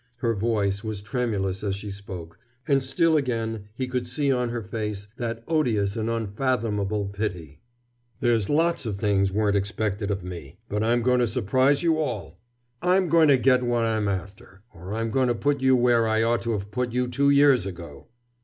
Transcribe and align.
Her 0.15 0.33
voice 0.33 0.83
was 0.83 1.03
tremulous 1.03 1.63
as 1.63 1.75
she 1.75 1.91
spoke, 1.91 2.39
and 2.67 2.81
still 2.81 3.15
again 3.17 3.65
he 3.75 3.87
could 3.87 4.07
see 4.07 4.31
on 4.31 4.49
her 4.49 4.63
face 4.63 5.07
that 5.17 5.43
odious 5.47 5.95
and 5.95 6.09
unfathomable 6.09 7.05
pity. 7.09 7.59
"There's 8.19 8.49
lots 8.49 8.87
of 8.87 8.95
things 8.97 9.31
weren't 9.31 9.55
expected 9.55 10.09
of 10.09 10.23
me. 10.23 10.57
But 10.67 10.81
I'm 10.81 11.03
going 11.03 11.19
to 11.19 11.27
surprise 11.27 11.83
you 11.83 11.99
all. 11.99 12.39
I'm 12.81 13.09
going 13.09 13.27
to 13.27 13.37
get 13.37 13.61
what 13.61 13.83
I'm 13.83 14.07
after 14.07 14.63
or 14.73 14.91
I'm 14.95 15.11
going 15.11 15.27
to 15.27 15.35
put 15.35 15.61
you 15.61 15.75
where 15.75 16.07
I 16.07 16.23
ought 16.23 16.41
to 16.41 16.53
have 16.53 16.71
put 16.71 16.93
you 16.93 17.07
two 17.07 17.29
years 17.29 17.67
ago!" 17.67 18.07